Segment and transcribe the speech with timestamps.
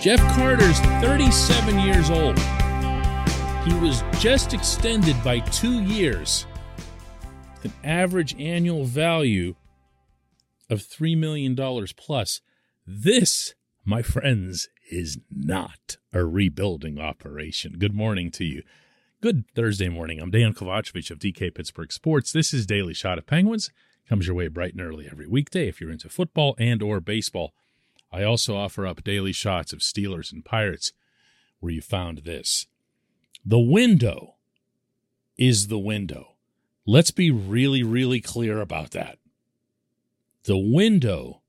[0.00, 2.38] Jeff Carter's 37 years old.
[3.66, 6.46] He was just extended by two years,
[7.52, 9.56] with an average annual value
[10.70, 11.54] of $3 million
[11.98, 12.40] plus.
[12.86, 17.74] This, my friends, is not a rebuilding operation.
[17.78, 18.62] Good morning to you.
[19.20, 20.18] Good Thursday morning.
[20.18, 22.32] I'm Dejan Kovacevic of DK Pittsburgh Sports.
[22.32, 23.70] This is Daily Shot of Penguins.
[24.08, 27.52] Comes your way bright and early every weekday if you're into football and or baseball.
[28.12, 30.92] I also offer up daily shots of Steelers and Pirates
[31.60, 32.66] where you found this.
[33.44, 34.36] The window
[35.36, 36.34] is the window.
[36.86, 39.18] Let's be really, really clear about that.
[40.44, 41.42] The window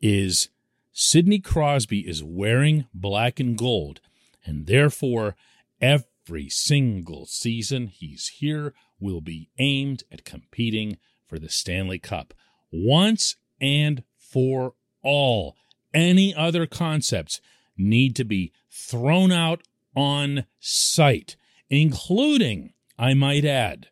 [0.00, 0.48] is
[0.92, 4.00] Sidney Crosby is wearing black and gold,
[4.44, 5.36] and therefore
[5.80, 12.32] every single season he's here will be aimed at competing for the Stanley Cup
[12.72, 15.54] once and for all
[15.96, 17.40] any other concepts
[17.76, 19.62] need to be thrown out
[19.96, 21.36] on sight,
[21.70, 23.88] including, I might add,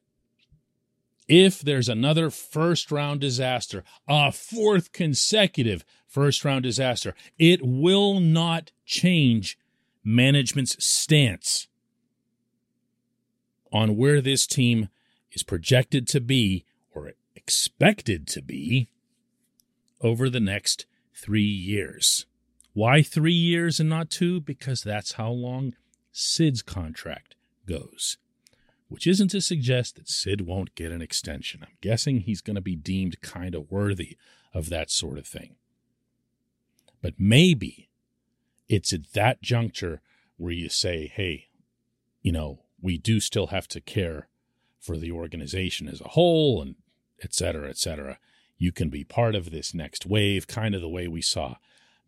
[1.27, 8.71] if there's another first round disaster, a fourth consecutive first round disaster, it will not
[8.85, 9.59] change
[10.05, 11.67] management's stance
[13.73, 14.91] on where this team
[15.33, 18.89] is projected to be or expected to be
[20.03, 22.27] over the next three years.
[22.73, 24.41] Why three years and not two?
[24.41, 25.75] Because that's how long
[26.11, 27.37] Sid's contract
[27.67, 28.19] goes.
[28.89, 31.61] Which isn't to suggest that Sid won't get an extension.
[31.63, 34.17] I'm guessing he's going to be deemed kind of worthy
[34.53, 35.57] of that sort of thing.
[37.01, 37.89] But maybe
[38.69, 40.01] it's at that juncture
[40.37, 41.49] where you say, hey,
[42.23, 44.29] you know, we do still have to care
[44.81, 46.75] for the organization as a whole and
[47.23, 48.19] et cetera, et cetera
[48.57, 51.57] you can be part of this next wave, kind of the way we saw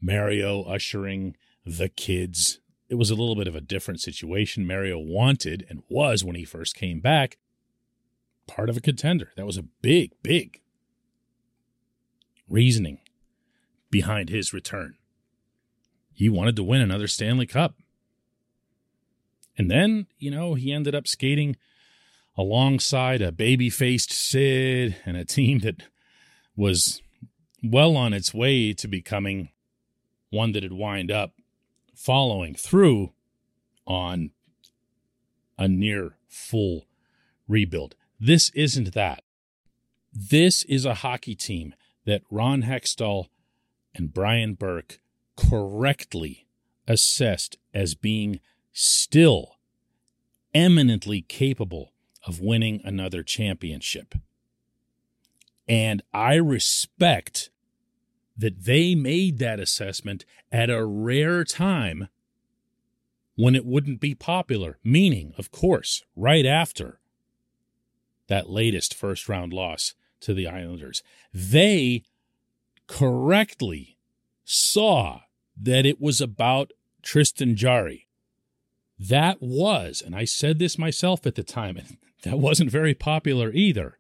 [0.00, 2.60] Mario ushering the kids.
[2.88, 4.66] It was a little bit of a different situation.
[4.66, 7.38] Mario wanted and was, when he first came back,
[8.46, 9.32] part of a contender.
[9.36, 10.60] That was a big, big
[12.48, 13.00] reasoning
[13.90, 14.94] behind his return.
[16.12, 17.74] He wanted to win another Stanley Cup.
[19.58, 21.56] And then, you know, he ended up skating
[22.36, 25.82] alongside a baby faced Sid and a team that
[26.56, 27.02] was
[27.62, 29.50] well on its way to becoming
[30.30, 31.34] one that had wind up
[31.94, 33.12] following through
[33.86, 34.30] on
[35.58, 36.86] a near full
[37.48, 37.94] rebuild.
[38.18, 39.22] This isn't that.
[40.12, 41.74] This is a hockey team
[42.04, 43.26] that Ron Hextall
[43.94, 45.00] and Brian Burke
[45.36, 46.46] correctly
[46.86, 48.40] assessed as being
[48.72, 49.56] still
[50.54, 51.92] eminently capable
[52.26, 54.14] of winning another championship.
[55.68, 57.50] And I respect
[58.36, 62.08] that they made that assessment at a rare time
[63.34, 67.00] when it wouldn't be popular, meaning, of course, right after
[68.28, 71.02] that latest first round loss to the Islanders.
[71.32, 72.02] They
[72.86, 73.98] correctly
[74.44, 75.20] saw
[75.60, 76.72] that it was about
[77.02, 78.08] Tristan Jarry.
[78.98, 83.52] That was, and I said this myself at the time, and that wasn't very popular
[83.52, 83.98] either.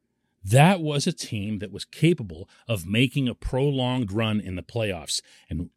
[0.50, 5.20] That was a team that was capable of making a prolonged run in the playoffs.
[5.50, 5.70] And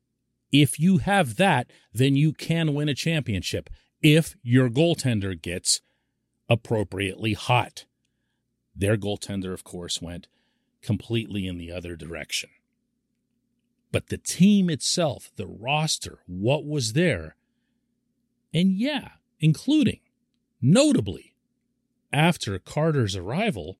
[0.51, 3.71] if you have that, then you can win a championship
[4.03, 5.81] if your goaltender gets
[6.47, 7.85] appropriately hot.
[8.75, 10.27] Their goaltender, of course, went
[10.83, 12.51] completely in the other direction.
[13.91, 17.35] But the team itself, the roster, what was there,
[18.53, 20.01] and yeah, including,
[20.61, 21.33] notably,
[22.13, 23.79] after Carter's arrival,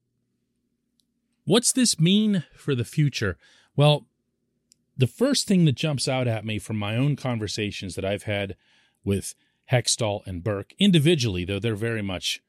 [1.45, 3.37] What's this mean for the future?
[3.75, 4.05] Well,
[4.97, 8.55] the first thing that jumps out at me from my own conversations that I've had
[9.03, 9.33] with
[9.71, 12.41] Hextall and Burke individually, though they're very much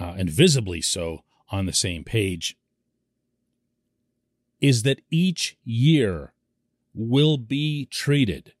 [0.00, 2.56] uh, and visibly so on the same page,
[4.60, 6.32] is that each year
[6.94, 8.54] will be treated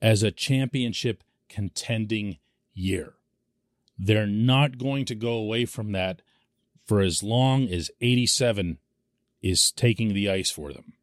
[0.00, 2.38] as a championship contending
[2.72, 3.14] year.
[3.98, 6.22] They're not going to go away from that
[6.90, 8.78] for as long as 87
[9.40, 10.94] is taking the ice for them.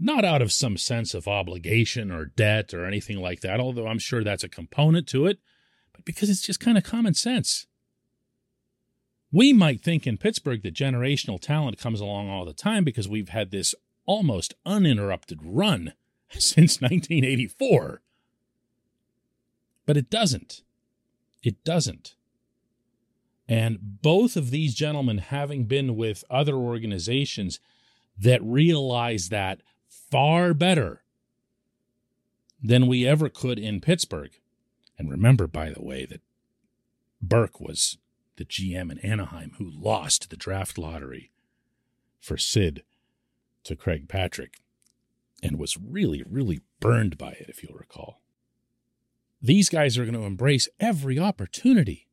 [0.00, 4.00] Not out of some sense of obligation or debt or anything like that, although I'm
[4.00, 5.38] sure that's a component to it,
[5.92, 7.68] but because it's just kind of common sense.
[9.30, 13.28] We might think in Pittsburgh that generational talent comes along all the time because we've
[13.28, 13.76] had this
[14.06, 15.92] almost uninterrupted run
[16.30, 18.02] since 1984.
[19.86, 20.62] But it doesn't.
[21.44, 22.15] It doesn't.
[23.48, 27.60] And both of these gentlemen, having been with other organizations
[28.18, 31.02] that realize that far better
[32.62, 34.32] than we ever could in Pittsburgh.
[34.98, 36.22] And remember, by the way, that
[37.20, 37.98] Burke was
[38.36, 41.30] the GM in Anaheim who lost the draft lottery
[42.20, 42.82] for Sid
[43.64, 44.60] to Craig Patrick
[45.42, 48.20] and was really, really burned by it, if you'll recall.
[49.40, 52.05] These guys are going to embrace every opportunity,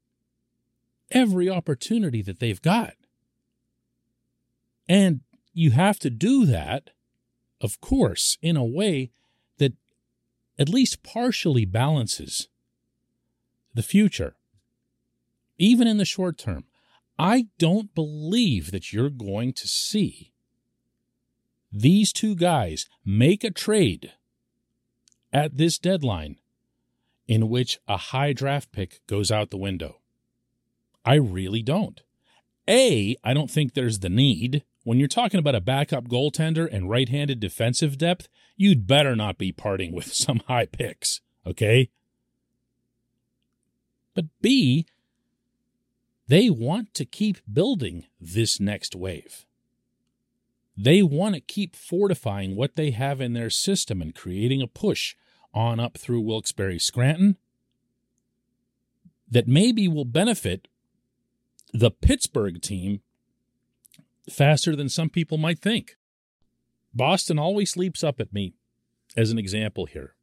[1.12, 2.94] every opportunity that they've got.
[4.88, 5.22] And
[5.54, 6.90] you have to do that,
[7.62, 9.12] of course, in a way
[9.58, 9.74] that
[10.58, 12.48] at least partially balances
[13.74, 14.36] the future
[15.58, 16.66] even in the short term.
[17.18, 20.34] I don't believe that you're going to see
[21.72, 24.14] these two guys make a trade
[25.32, 26.38] at this deadline
[27.28, 30.00] in which a high draft pick goes out the window.
[31.06, 32.02] I really don't.
[32.68, 34.64] A, I don't think there's the need.
[34.84, 39.38] When you're talking about a backup goaltender and right handed defensive depth, you'd better not
[39.38, 41.90] be parting with some high picks, okay?
[44.14, 44.86] But B,
[46.28, 49.46] they want to keep building this next wave.
[50.76, 55.16] They want to keep fortifying what they have in their system and creating a push
[55.54, 57.38] on up through Wilkes-Barre Scranton
[59.30, 60.68] that maybe will benefit
[61.74, 63.02] the Pittsburgh team
[64.30, 65.98] faster than some people might think.
[66.94, 68.54] Boston always leaps up at me
[69.18, 70.16] as an example here.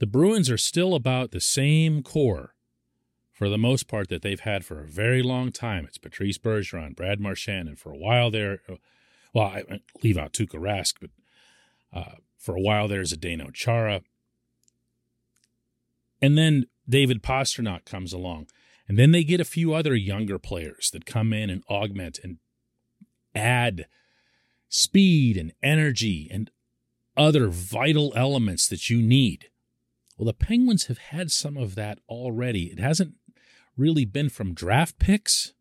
[0.00, 2.54] The Bruins are still about the same core
[3.32, 5.84] for the most part that they've had for a very long time.
[5.86, 8.60] It's Patrice Bergeron, Brad Marchand, and for a while there,
[9.32, 11.10] well, I leave out Tuukka Rask, but
[11.92, 14.02] uh, for a while there's Zdeno Chara.
[16.20, 18.48] And then David Pastrnak comes along.
[18.90, 22.38] And then they get a few other younger players that come in and augment and
[23.36, 23.86] add
[24.68, 26.50] speed and energy and
[27.16, 29.48] other vital elements that you need.
[30.18, 32.64] Well, the Penguins have had some of that already.
[32.64, 33.14] It hasn't
[33.76, 35.52] really been from draft picks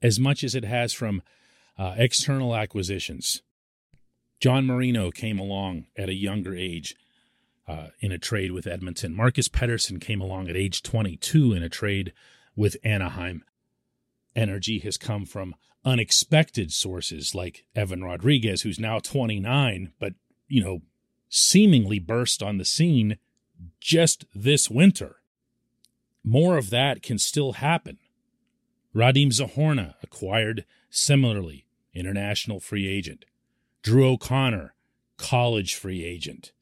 [0.00, 1.22] as much as it has from
[1.76, 3.42] uh, external acquisitions.
[4.38, 6.94] John Marino came along at a younger age
[7.70, 9.14] uh, in a trade with Edmonton.
[9.14, 12.12] Marcus Pettersson came along at age 22 in a trade
[12.56, 13.44] with Anaheim.
[14.34, 20.14] Energy has come from unexpected sources like Evan Rodrigues, who's now 29, but,
[20.48, 20.80] you know,
[21.28, 23.18] seemingly burst on the scene
[23.80, 25.20] just this winter
[26.24, 27.98] more of that can still happen.
[28.94, 33.24] Radim Zohorna acquired similarly, international free agent.
[33.82, 34.74] Drew O'Connor,
[35.16, 36.52] college free agent.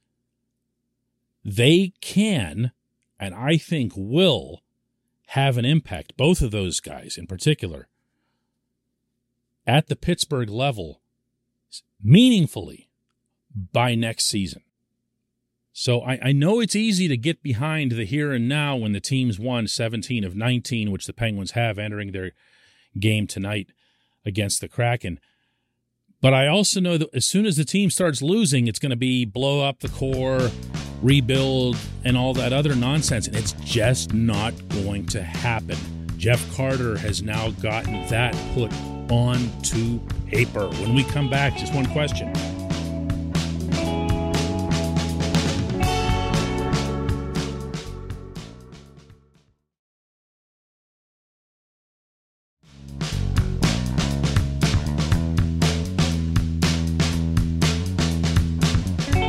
[1.49, 2.73] They can,
[3.19, 4.63] and I think will,
[5.29, 7.89] have an impact, both of those guys in particular,
[9.67, 11.01] at the Pittsburgh level
[12.03, 12.91] meaningfully
[13.73, 14.63] by next season.
[15.73, 19.01] So I, I, know it's easy to get behind the here and now when the
[19.01, 22.33] teams won 17 of 19, which the Penguins have entering their
[22.99, 23.69] game tonight
[24.25, 25.21] against the Kraken.
[26.21, 28.97] But I also know that as soon as the team starts losing, it's going to
[28.97, 30.51] be blow up the core,
[31.03, 33.27] rebuild, and all that other nonsense.
[33.27, 35.77] And it's just not going to happen
[36.19, 38.73] Jeff Carter has now gotten that put
[39.11, 40.67] onto paper.
[40.67, 42.33] When we come back, just one question.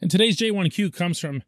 [0.00, 1.42] And today's J1Q comes from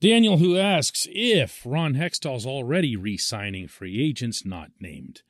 [0.00, 5.20] Daniel, who asks if Ron Hextall's already re signing free agents not named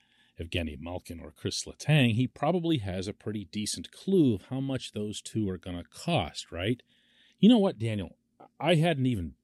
[0.40, 2.14] Evgeny Malkin or Chris Letang.
[2.14, 5.84] He probably has a pretty decent clue of how much those two are going to
[5.84, 6.82] cost, right?
[7.40, 8.16] You know what, Daniel?
[8.60, 9.34] I hadn't even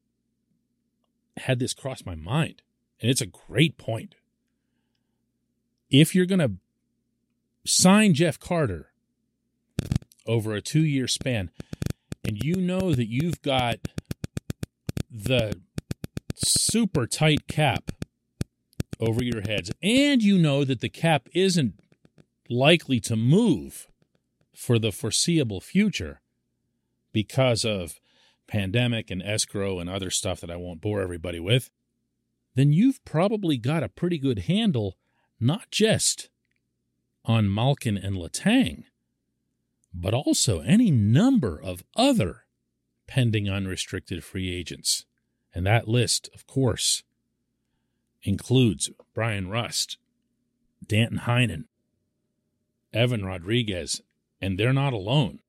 [1.39, 2.63] had this cross my mind,
[3.01, 4.15] and it's a great point.
[5.91, 6.53] If you're going to
[7.67, 8.91] sign Jeff Carter
[10.25, 11.51] over a two year span,
[12.33, 13.77] and you know that you've got
[15.11, 15.61] the
[16.35, 17.93] super tight cap
[18.99, 21.75] over your heads, and you know that the cap isn't
[22.49, 23.87] likely to move
[24.57, 26.23] for the foreseeable future
[27.13, 28.01] because of
[28.49, 31.71] pandemic and escrow and other stuff that I won't bore everybody with,
[32.55, 34.97] then you've probably got a pretty good handle
[35.39, 36.31] not just
[37.27, 38.85] on Malkin and Letang,
[39.95, 42.45] but also any number of other
[43.07, 45.05] pending unrestricted free agents.
[45.55, 47.03] And that list, of course,
[48.23, 49.99] includes Bryan Rust,
[50.87, 51.65] Danton Heinen,
[52.93, 54.01] Evan Rodrigues,
[54.41, 55.41] and they're not alone.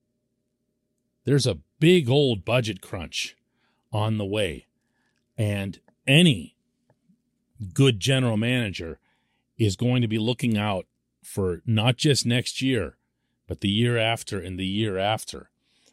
[1.25, 3.35] There's a big old budget crunch
[3.91, 4.67] on the way,
[5.37, 6.55] and any
[7.73, 8.99] good general manager
[9.57, 10.85] is going to be looking out
[11.23, 12.97] for not just next year,
[13.47, 15.49] but the year after and the year after.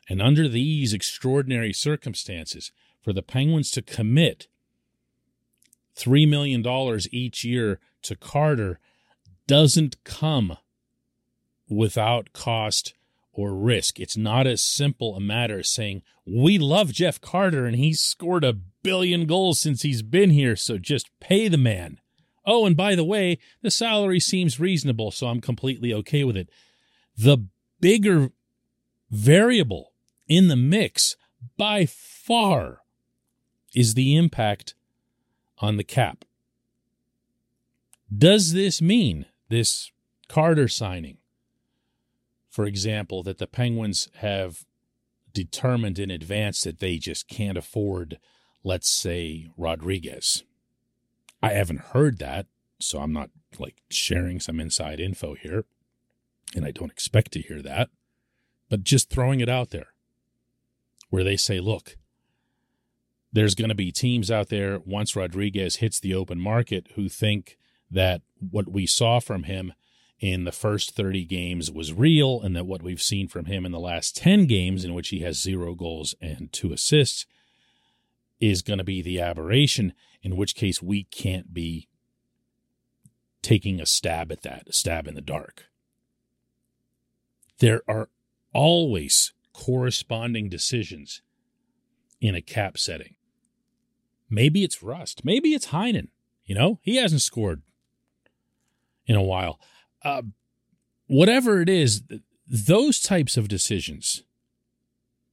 [0.09, 4.49] And under these extraordinary circumstances, for the Penguins to commit
[5.97, 6.65] $3 million
[7.11, 8.79] each year to Carter
[9.47, 10.57] doesn't come
[11.69, 12.95] without cost
[13.33, 13.99] or risk.
[13.99, 18.45] It's not as simple a matter as saying, we love Jeff Carter and he's scored
[18.45, 22.01] a billion goals since he's been here, so just pay the man.
[22.45, 26.49] Oh, and by the way, the salary seems reasonable, so I'm completely okay with it.
[27.23, 27.49] The
[27.83, 28.31] bigger
[29.11, 29.93] variable
[30.27, 31.17] in the mix
[31.59, 32.79] by far
[33.75, 34.75] is the impact
[35.59, 36.25] on the cap.
[38.11, 39.93] Does this mean this
[40.29, 41.19] Carter signing,
[42.49, 44.65] for example, that the Penguins have
[45.35, 48.19] determined in advance that they just can't afford,
[48.65, 50.43] let's say, Rodrigues?
[51.43, 52.47] I haven't heard that,
[52.79, 55.67] so I'm not like sharing some inside info here
[56.55, 57.91] and I don't expect to hear that,
[58.69, 59.89] but just throwing it out there
[61.11, 61.97] where they say, look,
[63.33, 67.57] there's going to be teams out there once Rodrigues hits the open market who think
[67.91, 69.73] that what we saw from him
[70.19, 73.73] in the first 30 games was real and that what we've seen from him in
[73.73, 77.27] the last 10 games in which he has zero goals and two assists
[78.39, 79.93] is going to be the aberration
[80.23, 81.89] in which case we can't be
[83.43, 85.70] taking a stab at that a stab in the dark
[87.61, 88.09] there are
[88.53, 91.23] always corresponding decisions
[92.21, 93.15] in a cap setting.
[94.29, 95.25] Maybe it's Rust.
[95.25, 96.09] Maybe it's Heinen.
[96.45, 97.63] You know, he hasn't scored
[99.07, 99.61] in a while.
[100.03, 100.23] Uh,
[101.07, 102.03] whatever it is,
[102.47, 104.25] those types of decisions,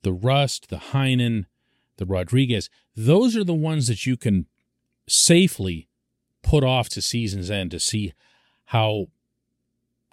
[0.04, 1.46] the Rust, the Heinen,
[1.98, 4.46] the Rodrigues, those are the ones that you can
[5.08, 5.88] safely
[6.44, 8.14] put off to season's end to see
[8.66, 9.08] how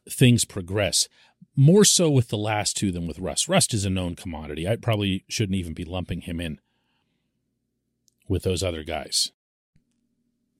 [0.09, 1.09] things progress
[1.57, 3.49] more so with the last two than with Rust.
[3.49, 4.69] Rust is a known commodity.
[4.69, 6.61] I probably shouldn't even be lumping him in
[8.29, 9.33] with those other guys.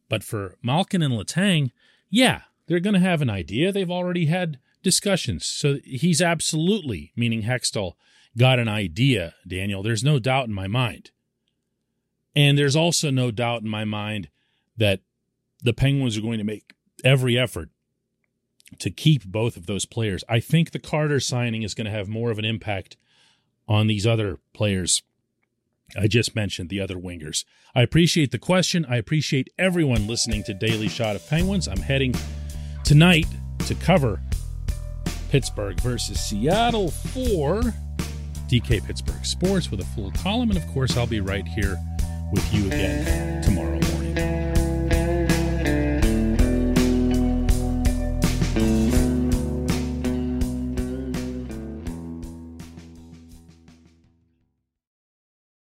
[0.09, 1.71] But for Malkin and Letang,
[2.11, 3.73] yeah, they're going to have an idea.
[3.73, 5.47] They've already had discussions.
[5.47, 7.95] So he's absolutely, meaning Hextall,
[8.37, 9.83] got an idea, Daniel.
[9.83, 11.11] There's no doubt in my mind.
[12.37, 14.29] And there's also no doubt in my mind
[14.77, 15.01] that
[15.63, 16.75] the Penguins are going to make
[17.05, 17.71] every effort
[18.81, 20.25] to keep both of those players.
[20.29, 22.97] I think the Carter signing is going to have more of an impact
[23.67, 25.03] on these other players
[25.97, 27.45] I just mentioned the other wingers.
[27.75, 28.85] I appreciate the question.
[28.89, 31.69] I appreciate everyone listening to Daily Shot of Penguins.
[31.69, 32.15] I'm heading
[32.85, 33.27] tonight
[33.67, 34.21] to cover
[35.31, 37.63] Pittsburgh versus Seattle for
[38.49, 40.51] DK Pittsburgh Sports with a full column.
[40.51, 41.79] And of course, I'll be right here
[42.33, 43.74] with you again tomorrow